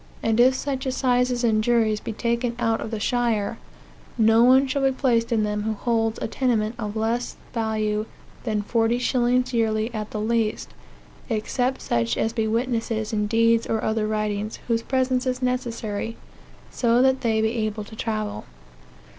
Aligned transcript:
And 0.23 0.39
if 0.39 0.55
such 0.55 0.87
assizes 0.87 1.43
and 1.43 1.63
juries 1.63 1.99
be 1.99 2.11
taken 2.11 2.55
out 2.57 2.81
of 2.81 2.89
the 2.89 2.99
shire, 2.99 3.59
no 4.17 4.43
one 4.43 4.65
shall 4.65 4.81
be 4.81 4.91
placed 4.91 5.31
in 5.31 5.43
them 5.43 5.61
who 5.61 5.73
holds 5.73 6.17
a 6.23 6.27
tenement 6.27 6.73
of 6.79 6.95
less 6.95 7.35
value 7.53 8.07
than 8.43 8.63
forty 8.63 8.97
shillings 8.97 9.53
yearly 9.53 9.93
at 9.93 10.09
the 10.09 10.19
least, 10.19 10.69
except 11.29 11.83
such 11.83 12.17
as 12.17 12.33
be 12.33 12.47
witnesses 12.47 13.13
in 13.13 13.27
deeds 13.27 13.67
or 13.67 13.83
other 13.83 14.07
writings, 14.07 14.57
whose 14.67 14.81
presence 14.81 15.27
is 15.27 15.43
necessary, 15.43 16.17
so 16.71 17.03
that 17.03 17.21
they 17.21 17.39
be 17.39 17.49
able 17.49 17.83
to 17.83 17.95
travel." 17.95 18.45